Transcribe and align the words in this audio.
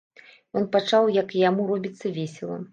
Ён 0.61 0.65
пачуў, 0.77 1.11
як 1.21 1.37
і 1.37 1.45
яму 1.49 1.71
робіцца 1.71 2.17
весела. 2.19 2.63